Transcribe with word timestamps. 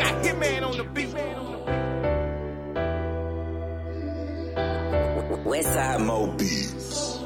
got 0.00 0.24
Hitman 0.24 0.62
on 0.66 0.76
the 0.78 0.84
beat. 0.84 1.14
Westside 5.44 6.04
Mo 6.06 6.26
Beats. 6.38 7.18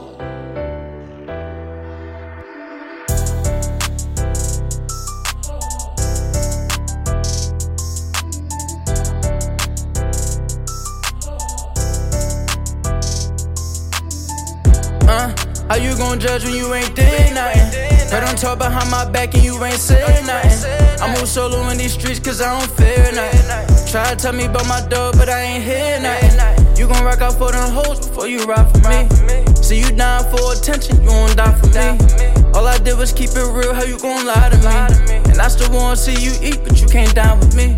Uh, 15.06 15.34
how 15.68 15.76
you 15.76 15.96
gon' 15.96 16.18
judge 16.18 16.44
when 16.44 16.54
you 16.54 16.72
ain't 16.72 16.94
did 16.96 17.34
nothing? 17.34 17.60
Heard 18.10 18.26
them 18.26 18.36
talk 18.36 18.58
behind 18.58 18.90
my 18.90 19.04
back 19.10 19.34
and 19.34 19.44
you 19.44 19.62
ain't 19.62 19.74
said 19.74 20.26
nothing. 20.26 20.93
Solo 21.34 21.68
in 21.70 21.78
these 21.78 21.94
streets 21.94 22.20
cause 22.20 22.40
I 22.40 22.56
don't 22.56 22.70
fear 22.78 23.10
nothing. 23.10 23.90
Try 23.90 24.08
to 24.08 24.14
tell 24.14 24.32
me 24.32 24.44
about 24.44 24.68
my 24.68 24.86
dog, 24.86 25.18
but 25.18 25.28
I 25.28 25.40
ain't 25.42 25.64
hear 25.64 25.98
nothing. 25.98 26.78
You 26.78 26.86
gon' 26.86 27.02
rock 27.02 27.22
out 27.22 27.32
for 27.32 27.50
them 27.50 27.72
hoes 27.72 28.06
before 28.06 28.28
you 28.28 28.44
ride 28.44 28.70
for 28.70 28.78
me. 28.86 29.10
See 29.60 29.80
you 29.80 29.90
dying 29.90 30.30
for 30.30 30.52
attention, 30.52 31.02
you 31.02 31.08
won't 31.08 31.36
die 31.36 31.50
for 31.58 31.66
me. 31.74 31.98
All 32.54 32.68
I 32.68 32.78
did 32.78 32.96
was 32.96 33.12
keep 33.12 33.30
it 33.30 33.50
real, 33.50 33.74
how 33.74 33.82
you 33.82 33.98
gon' 33.98 34.24
lie 34.24 34.48
to 34.48 34.58
me? 34.62 35.16
And 35.28 35.40
I 35.40 35.48
still 35.48 35.72
wanna 35.72 35.96
see 35.96 36.14
you 36.14 36.30
eat, 36.40 36.62
but 36.62 36.80
you 36.80 36.86
can't 36.86 37.12
dine 37.16 37.40
with 37.40 37.56
me. 37.56 37.74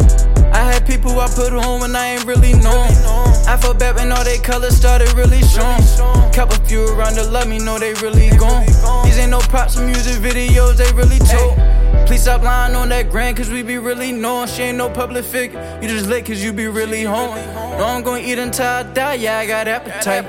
I 0.53 0.61
had 0.61 0.87
people 0.87 1.19
I 1.19 1.27
put 1.27 1.55
on 1.55 1.81
when 1.81 1.97
I 1.97 2.09
ain't 2.09 2.27
really 2.27 2.53
known. 2.61 2.93
Felt 3.67 3.81
bad 3.81 3.97
when 3.97 4.13
all 4.13 4.23
they 4.23 4.39
colors 4.39 4.77
started 4.77 5.13
really 5.15 5.43
strong. 5.43 5.83
showing. 5.83 6.33
Couple 6.33 6.57
few 6.67 6.87
around 6.87 7.15
to 7.15 7.25
love 7.25 7.49
me, 7.49 7.59
know 7.59 7.81
they 7.81 7.95
really 7.95 8.29
gone. 8.37 8.65
These 9.05 9.19
ain't 9.19 9.33
no 9.33 9.41
props, 9.41 9.75
some 9.75 9.87
music 9.87 10.23
videos, 10.23 10.77
they 10.77 10.93
really 10.93 11.19
told. 11.19 11.57
Please 12.07 12.23
stop 12.23 12.43
lying 12.43 12.77
on 12.77 12.89
that 12.91 13.11
grand, 13.11 13.37
cause 13.37 13.51
we 13.51 13.63
be 13.63 13.79
really 13.79 14.13
knowing. 14.13 14.47
She 14.47 14.63
ain't 14.63 14.79
no 14.79 14.89
public 14.89 15.25
figure, 15.25 15.59
you 15.83 15.89
just 15.89 16.07
lit 16.07 16.27
cause 16.27 16.45
you 16.45 16.53
be 16.53 16.69
really 16.69 17.03
home. 17.03 17.35
No, 17.77 17.87
I'm 17.87 18.05
gonna 18.05 18.21
eat 18.21 18.39
until 18.39 18.67
I 18.67 18.83
die, 18.85 19.15
yeah, 19.15 19.39
I 19.39 19.47
got 19.47 19.67
appetite. 19.67 20.25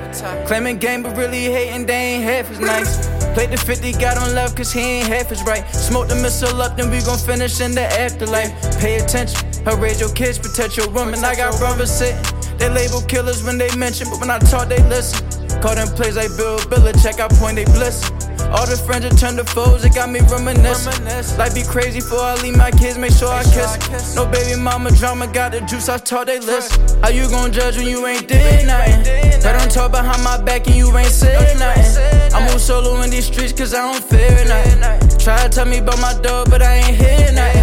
Claiming 0.47 0.80
game, 0.80 1.03
but 1.03 1.16
really 1.16 1.44
hating, 1.44 1.86
they 1.86 2.16
ain't 2.16 2.23
half 2.23 2.49
as 2.49 2.59
nice. 2.59 3.08
Played 3.36 3.52
the 3.52 3.58
50, 3.58 3.92
got 3.94 4.17
on 4.17 4.33
left 4.33 4.58
cause 4.58 4.72
he 4.73 4.80
ain't 4.80 5.08
half 5.08 5.31
as 5.31 5.44
right. 5.44 5.64
Smoke 5.75 6.08
the 6.08 6.16
missile 6.16 6.59
up, 6.59 6.75
then 6.75 6.89
we 6.89 7.02
gon' 7.02 7.20
finish 7.20 7.61
in 7.61 7.75
the 7.75 7.83
afterlife. 7.83 8.52
Pay 8.80 8.95
attention, 8.95 9.38
I 9.67 9.75
raise 9.75 9.99
your 9.99 10.11
kids, 10.14 10.39
protect 10.39 10.75
your 10.75 10.89
woman. 10.89 11.23
I 11.23 11.36
got 11.36 11.59
brothers 11.59 11.92
sitting, 11.92 12.17
they 12.58 12.69
label 12.69 13.02
killers 13.02 13.44
when 13.44 13.58
they 13.58 13.73
mention, 13.75 14.08
but 14.09 14.19
when 14.19 14.30
I 14.30 14.39
talk, 14.39 14.69
they 14.69 14.81
listen. 14.89 15.25
Call 15.61 15.75
them 15.75 15.88
plays 15.89 16.16
like 16.16 16.36
Bill 16.38 16.58
Belichick, 16.69 17.19
I 17.19 17.27
point, 17.39 17.55
they 17.55 17.66
blessing. 17.66 18.16
All 18.47 18.66
the 18.66 18.77
friends 18.77 19.03
that 19.03 19.17
turn 19.17 19.36
to 19.36 19.44
foes, 19.44 19.83
it 19.83 19.94
got 19.94 20.09
me 20.09 20.22
reminiscing. 20.22 21.03
Life 21.38 21.53
be 21.53 21.64
crazy 21.64 21.99
before 21.99 22.22
I 22.22 22.36
leave 22.41 22.55
my 22.55 22.72
kids, 22.72 22.97
make 22.97 23.11
sure 23.11 23.27
I 23.27 23.44
kiss. 23.44 24.16
No 24.16 24.25
baby 24.25 24.59
mama 24.59 24.91
drama, 24.91 25.27
got 25.27 25.52
the 25.52 25.61
juice, 25.61 25.89
I 25.89 25.97
taught 25.97 26.27
they 26.27 26.39
listen. 26.39 26.80
How 27.02 27.09
you 27.09 27.27
gon' 27.30 27.52
judge 27.52 27.75
when 27.77 27.88
you 27.88 28.05
ain't 28.08 28.27
did 28.27 28.66
nothing? 28.66 29.03
They 29.03 29.52
don't 29.52 29.71
talk 29.71 29.92
behind 29.92 30.23
my 30.23 30.42
back 30.42 30.67
and 30.67 30.75
you 30.75 30.95
ain't 30.97 31.11
said 31.11 31.59
nothing. 31.59 32.33
I 32.33 32.47
move 32.49 32.61
solo 32.61 33.02
in 33.02 33.09
these 33.09 33.25
streets 33.25 33.52
cause 33.52 33.73
I 33.73 33.81
don't 33.92 34.03
fear 34.03 34.45
nothing. 34.45 35.17
Try 35.17 35.44
to 35.44 35.49
tell 35.49 35.66
me 35.66 35.80
about 35.80 35.99
my 35.99 36.14
dog, 36.21 36.49
but 36.49 36.61
I 36.61 36.75
ain't 36.75 36.95
hear 36.95 37.31
nothing. 37.33 37.56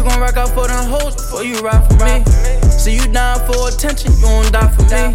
You 0.00 0.06
gon' 0.08 0.18
rock 0.18 0.38
out 0.38 0.48
for 0.54 0.66
them 0.66 0.86
hoes 0.88 1.14
before 1.14 1.44
you 1.44 1.60
ride 1.60 1.86
for 1.86 2.02
me. 2.06 2.24
See 2.70 2.94
you 2.94 3.06
dying 3.12 3.44
for 3.44 3.68
attention, 3.68 4.12
you 4.16 4.24
won't 4.24 4.50
die 4.50 4.66
for 4.72 4.80
me. 4.84 5.12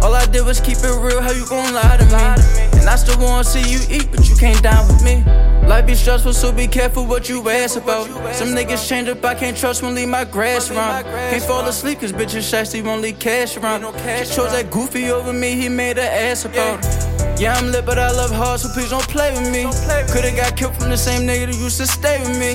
All 0.00 0.14
I 0.14 0.24
did 0.24 0.46
was 0.46 0.58
keep 0.58 0.78
it 0.78 1.00
real, 1.04 1.20
how 1.20 1.32
you 1.32 1.44
gon' 1.44 1.74
lie 1.74 1.98
to 1.98 2.06
me? 2.06 2.80
And 2.80 2.88
I 2.88 2.96
still 2.96 3.20
wanna 3.20 3.44
see 3.44 3.60
you 3.60 3.80
eat, 3.90 4.10
but 4.10 4.26
you 4.30 4.34
can't 4.34 4.62
dine 4.62 4.88
with 4.88 5.04
me. 5.04 5.22
Life 5.68 5.86
be 5.86 5.94
stressful, 5.94 6.32
so 6.32 6.50
be 6.50 6.66
careful 6.66 7.04
what 7.04 7.28
you 7.28 7.46
ask 7.46 7.76
about. 7.76 8.06
Some 8.34 8.54
niggas 8.56 8.88
change 8.88 9.10
up, 9.10 9.22
I 9.22 9.34
can't 9.34 9.54
trust 9.54 9.82
when 9.82 9.94
leave 9.94 10.08
my 10.08 10.24
grass 10.24 10.70
around. 10.70 11.04
Can't 11.04 11.42
fall 11.42 11.68
asleep, 11.68 12.00
cause 12.00 12.10
bitches 12.10 12.48
shasty 12.50 12.82
won't 12.82 13.02
leave 13.02 13.18
cash 13.18 13.58
around. 13.58 13.82
Just 13.82 14.34
chose 14.34 14.50
that 14.52 14.70
goofy 14.70 15.10
over 15.10 15.34
me, 15.34 15.56
he 15.56 15.68
made 15.68 15.98
an 15.98 16.10
ass 16.10 16.46
about 16.46 16.82
it. 16.82 17.01
Yeah, 17.42 17.58
I'm 17.58 17.72
lit, 17.72 17.84
but 17.84 17.98
I 17.98 18.12
love 18.12 18.30
hard, 18.30 18.60
so 18.60 18.68
please 18.68 18.90
don't 18.90 19.02
play 19.08 19.32
with 19.32 19.50
me. 19.50 19.66
Could've 20.14 20.36
got 20.36 20.56
killed 20.56 20.76
from 20.78 20.90
the 20.90 20.96
same 20.96 21.26
nigga 21.26 21.50
that 21.50 21.58
used 21.58 21.78
to 21.78 21.88
stay 21.88 22.22
with 22.22 22.38
me. 22.38 22.54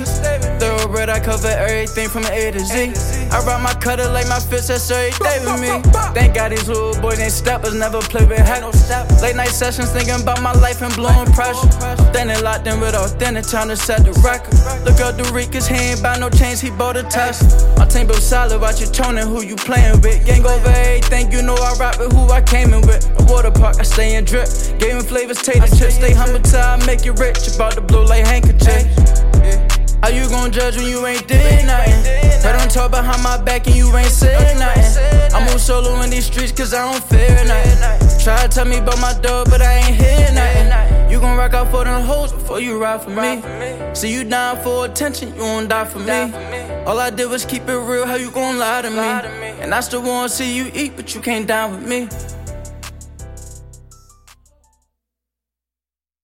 Thoroughbred, 0.64 1.10
I 1.10 1.20
cover 1.20 1.50
everything 1.50 2.08
from 2.08 2.24
A 2.32 2.52
to 2.52 2.60
Z. 2.60 2.96
I 3.28 3.44
rock 3.44 3.62
my 3.62 3.74
cutter 3.84 4.08
like 4.08 4.30
my 4.30 4.40
fist, 4.40 4.70
that's 4.70 4.90
every 4.90 5.12
day 5.20 5.44
with 5.44 5.60
me. 5.60 5.84
Thank 6.16 6.36
God 6.36 6.56
these 6.56 6.70
little 6.70 6.96
boys 7.02 7.20
ain't 7.20 7.34
steppers, 7.34 7.76
never 7.76 8.00
play 8.00 8.24
with 8.24 8.40
hack. 8.40 8.64
Late 9.22 9.36
night 9.36 9.52
sessions 9.52 9.92
thinking 9.92 10.22
about 10.24 10.42
my 10.42 10.54
life 10.54 10.82
and 10.82 10.96
blowing 10.96 11.28
pressure. 11.36 11.68
Then 12.16 12.32
they 12.32 12.40
locked 12.42 12.66
in 12.66 12.80
with 12.80 12.96
authentic, 12.96 13.44
time 13.44 13.68
to 13.68 13.76
set 13.76 14.06
the 14.06 14.16
record. 14.24 14.56
Look 14.88 15.04
up 15.04 15.20
the 15.20 15.28
Ricas, 15.36 15.68
he 15.68 15.76
ain't 15.76 16.02
buy 16.02 16.18
no 16.18 16.30
chains, 16.30 16.62
he 16.62 16.70
bought 16.70 16.96
a 16.96 17.04
Tesla. 17.04 17.76
My 17.76 17.84
team 17.92 18.08
built 18.08 18.24
solid, 18.24 18.62
watch 18.62 18.80
you 18.80 18.88
toning 18.88 19.28
who 19.28 19.44
you 19.44 19.58
playing 19.58 20.00
with. 20.00 20.26
Gang 20.26 20.48
over 20.48 20.72
everything, 20.72 21.30
you 21.30 21.44
know 21.44 21.60
I 21.60 21.76
rock 21.76 22.00
with 22.00 22.14
who 22.14 22.32
I 22.32 22.42
came 22.42 22.72
in 22.72 22.88
with. 22.88 22.97
A 23.78 23.84
water 23.84 23.84
park, 23.84 23.84
I 23.84 23.84
stay 23.84 24.16
in 24.16 24.26
drip. 24.26 24.48
Gave 24.80 25.04
flavors, 25.06 25.42
tater 25.42 25.68
chips, 25.76 25.96
stay 25.96 26.14
humble 26.14 26.40
till 26.40 26.62
I 26.62 26.84
make 26.86 27.06
you 27.06 27.14
rich. 27.14 27.48
About 27.56 27.74
to 27.74 27.82
blow 27.82 28.04
like 28.04 28.26
handkerchief. 28.26 28.88
How 30.02 30.10
you 30.10 30.30
gon' 30.30 30.52
judge 30.52 30.78
when 30.78 30.88
you 30.88 31.06
ain't 31.06 31.28
did 31.28 31.66
nothing? 31.66 32.04
They 32.04 32.54
don't 32.54 32.72
talk 32.72 32.92
behind 32.92 33.24
my 33.24 33.38
back 33.42 33.68
and 33.68 33.76
you 33.76 33.96
ain't 33.98 34.12
said 34.12 34.58
nothing. 34.60 35.34
I 35.34 35.46
move 35.46 35.60
solo 35.60 36.02
in 36.02 36.10
these 36.10 36.26
streets 36.26 36.52
cause 36.52 36.74
I 36.74 36.92
don't 36.92 37.04
fear 37.04 37.36
nothing. 37.46 38.24
Try 38.24 38.42
to 38.44 38.48
tell 38.48 38.66
me 38.66 38.78
about 38.78 39.00
my 39.00 39.14
dog, 39.22 39.50
but 39.50 39.62
I 39.62 39.74
ain't 39.74 39.96
hear 39.96 40.32
nothing. 40.34 41.12
You 41.12 41.20
gon' 41.20 41.38
rock 41.38 41.54
out 41.54 41.72
for 41.72 41.84
them 41.84 42.04
hoes 42.04 42.32
before 42.32 42.60
you 42.60 42.82
ride 42.82 43.02
for 43.02 43.10
me. 43.10 43.42
See 43.96 44.14
you 44.14 44.24
dying 44.24 44.62
for 44.64 44.86
attention, 44.86 45.36
you 45.36 45.42
won't 45.42 45.70
die 45.70 45.86
for 45.86 46.00
me. 46.00 46.32
All 46.86 47.00
I 47.00 47.10
did 47.10 47.30
was 47.30 47.44
keep 47.46 47.68
it 47.68 47.76
real, 47.76 48.06
how 48.06 48.16
you 48.16 48.32
gon' 48.32 48.60
lie 48.60 48.82
to 48.84 48.90
me? 48.90 49.62
And 49.62 49.74
I 49.74 49.80
still 49.82 50.04
wanna 50.04 50.30
see 50.30 50.56
you 50.56 50.72
eat, 50.74 50.96
but 50.96 51.16
you 51.16 51.22
can't 51.22 51.48
dine 51.48 51.72
with 51.72 51.88
me. 51.88 52.37